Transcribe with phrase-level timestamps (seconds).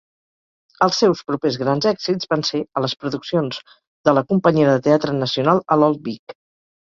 [0.85, 3.61] Els seus propers grans èxits van ser a les produccions
[4.09, 6.37] del la Companyia de Teatre Nacional a l'Old Vic.